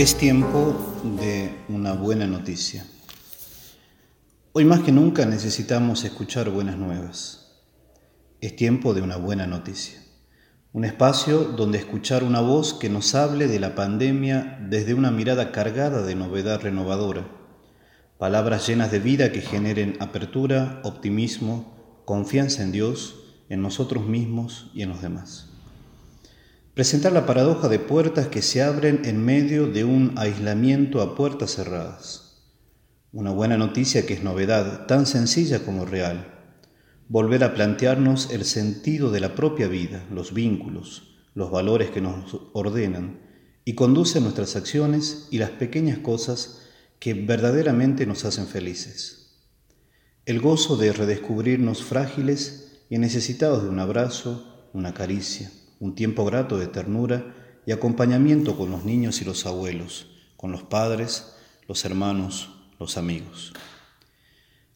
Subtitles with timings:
[0.00, 0.74] Es tiempo
[1.18, 2.86] de una buena noticia.
[4.54, 7.60] Hoy más que nunca necesitamos escuchar buenas nuevas.
[8.40, 10.02] Es tiempo de una buena noticia.
[10.72, 15.52] Un espacio donde escuchar una voz que nos hable de la pandemia desde una mirada
[15.52, 17.28] cargada de novedad renovadora.
[18.16, 21.74] Palabras llenas de vida que generen apertura, optimismo,
[22.06, 23.16] confianza en Dios,
[23.50, 25.49] en nosotros mismos y en los demás.
[26.74, 31.56] Presentar la paradoja de puertas que se abren en medio de un aislamiento a puertas
[31.56, 32.44] cerradas.
[33.12, 36.32] Una buena noticia que es novedad, tan sencilla como real.
[37.08, 42.36] Volver a plantearnos el sentido de la propia vida, los vínculos, los valores que nos
[42.52, 43.18] ordenan
[43.64, 46.68] y conducen nuestras acciones y las pequeñas cosas
[47.00, 49.40] que verdaderamente nos hacen felices.
[50.24, 56.58] El gozo de redescubrirnos frágiles y necesitados de un abrazo, una caricia un tiempo grato
[56.58, 57.34] de ternura
[57.66, 60.06] y acompañamiento con los niños y los abuelos,
[60.36, 61.34] con los padres,
[61.66, 63.52] los hermanos, los amigos.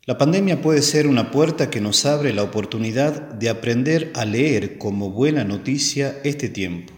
[0.06, 4.76] La pandemia puede ser una puerta que nos abre la oportunidad de aprender a leer
[4.76, 6.92] como buena noticia este tiempo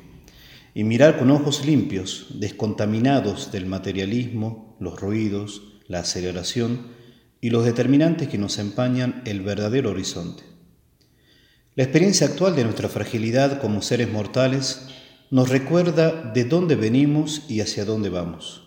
[0.75, 6.89] y mirar con ojos limpios, descontaminados del materialismo, los ruidos, la aceleración
[7.41, 10.56] y los determinantes que nos empañan el verdadero horizonte.
[11.77, 14.87] La experiencia actual de nuestra fragilidad como seres mortales
[15.31, 18.63] nos recuerda de dónde venimos y hacia dónde vamos.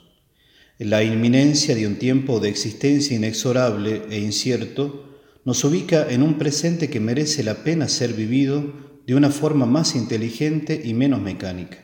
[0.78, 6.92] La inminencia de un tiempo de existencia inexorable e incierto nos ubica en un presente
[6.92, 8.76] que merece la pena ser vivido
[9.08, 11.84] de una forma más inteligente y menos mecánica,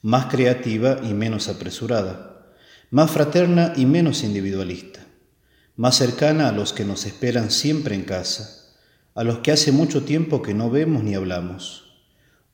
[0.00, 2.54] más creativa y menos apresurada,
[2.88, 5.04] más fraterna y menos individualista,
[5.74, 8.61] más cercana a los que nos esperan siempre en casa
[9.14, 12.04] a los que hace mucho tiempo que no vemos ni hablamos,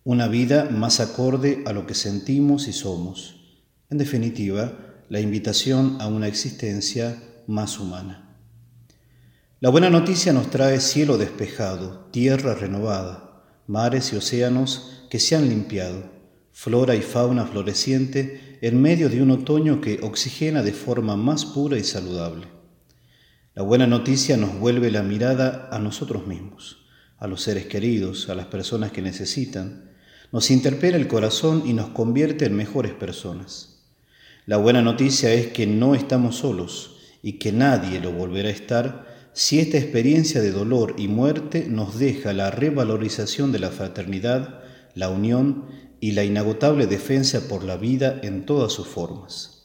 [0.04, 3.36] una vida más acorde a lo que sentimos y somos,
[3.90, 4.72] en definitiva,
[5.08, 8.36] la invitación a una existencia más humana.
[9.60, 15.48] La buena noticia nos trae cielo despejado, tierra renovada, mares y océanos que se han
[15.48, 16.10] limpiado,
[16.52, 21.78] flora y fauna floreciente en medio de un otoño que oxigena de forma más pura
[21.78, 22.57] y saludable.
[23.58, 26.86] La buena noticia nos vuelve la mirada a nosotros mismos,
[27.18, 29.90] a los seres queridos, a las personas que necesitan,
[30.30, 33.80] nos interpela el corazón y nos convierte en mejores personas.
[34.46, 39.30] La buena noticia es que no estamos solos y que nadie lo volverá a estar
[39.32, 44.60] si esta experiencia de dolor y muerte nos deja la revalorización de la fraternidad,
[44.94, 45.64] la unión
[45.98, 49.57] y la inagotable defensa por la vida en todas sus formas.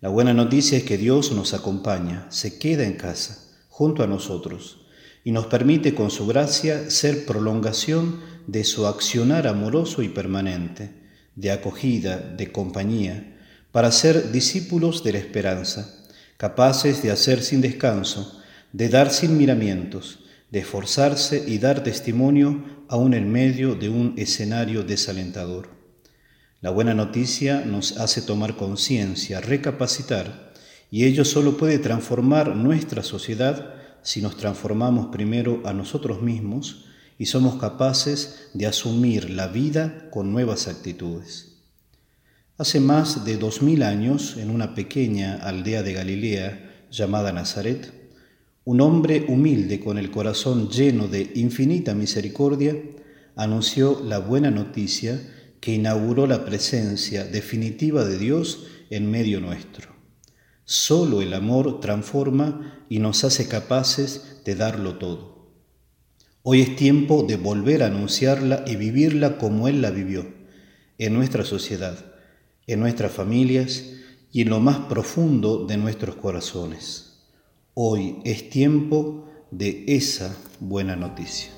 [0.00, 4.86] La buena noticia es que Dios nos acompaña, se queda en casa, junto a nosotros,
[5.24, 10.92] y nos permite con su gracia ser prolongación de su accionar amoroso y permanente,
[11.34, 13.38] de acogida, de compañía,
[13.72, 16.04] para ser discípulos de la esperanza,
[16.36, 18.38] capaces de hacer sin descanso,
[18.72, 20.20] de dar sin miramientos,
[20.50, 25.75] de esforzarse y dar testimonio aún en medio de un escenario desalentador.
[26.62, 30.54] La buena noticia nos hace tomar conciencia, recapacitar,
[30.90, 36.86] y ello solo puede transformar nuestra sociedad si nos transformamos primero a nosotros mismos
[37.18, 41.56] y somos capaces de asumir la vida con nuevas actitudes.
[42.56, 47.92] Hace más de dos mil años, en una pequeña aldea de Galilea llamada Nazaret,
[48.64, 52.74] un hombre humilde con el corazón lleno de infinita misericordia
[53.36, 55.20] anunció la buena noticia
[55.66, 59.96] que inauguró la presencia definitiva de Dios en medio nuestro.
[60.64, 65.50] Solo el amor transforma y nos hace capaces de darlo todo.
[66.44, 70.32] Hoy es tiempo de volver a anunciarla y vivirla como Él la vivió,
[70.98, 72.12] en nuestra sociedad,
[72.68, 73.86] en nuestras familias
[74.30, 77.24] y en lo más profundo de nuestros corazones.
[77.74, 81.55] Hoy es tiempo de esa buena noticia.